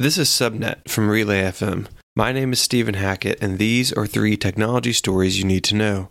[0.00, 1.88] This is Subnet from Relay FM.
[2.14, 6.10] My name is Stephen Hackett, and these are three technology stories you need to know.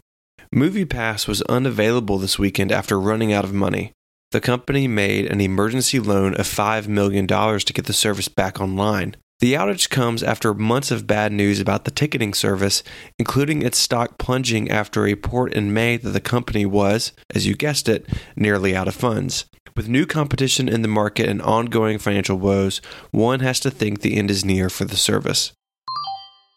[0.54, 3.94] MoviePass was unavailable this weekend after running out of money.
[4.32, 9.16] The company made an emergency loan of $5 million to get the service back online.
[9.40, 12.82] The outage comes after months of bad news about the ticketing service,
[13.20, 17.56] including its stock plunging after a report in May that the company was, as you
[17.56, 19.46] guessed it, nearly out of funds.
[19.76, 22.82] With new competition in the market and ongoing financial woes,
[23.12, 25.52] one has to think the end is near for the service.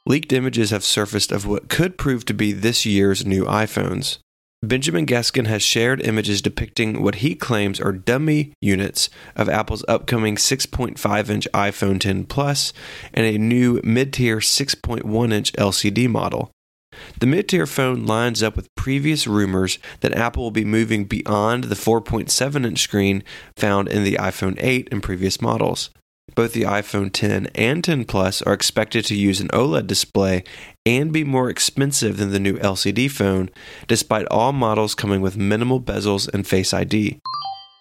[0.07, 4.19] Leaked images have surfaced of what could prove to be this year's new iPhones.
[4.63, 10.37] Benjamin Geskin has shared images depicting what he claims are dummy units of Apple's upcoming
[10.37, 12.75] 6.5 inch iPhone 10 Plus
[13.15, 16.51] and a new mid tier 6.1 inch LCD model.
[17.19, 21.65] The mid tier phone lines up with previous rumors that Apple will be moving beyond
[21.65, 23.25] the 4.7 inch screen
[23.57, 25.89] found in the iPhone 8 and previous models.
[26.35, 30.45] Both the iPhone 10 and 10 Plus are expected to use an OLED display
[30.87, 33.51] and be more expensive than the new LCD phone,
[33.87, 37.19] despite all models coming with minimal bezels and Face ID.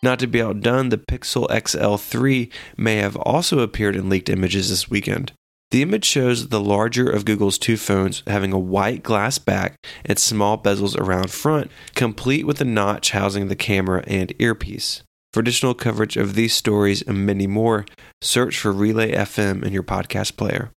[0.01, 4.89] Not to be outdone, the Pixel XL3 may have also appeared in leaked images this
[4.89, 5.33] weekend.
[5.71, 10.17] The image shows the larger of Google's two phones having a white glass back and
[10.17, 15.03] small bezels around front, complete with a notch housing the camera and earpiece.
[15.31, 17.85] For additional coverage of these stories and many more,
[18.21, 20.71] search for Relay FM in your podcast player.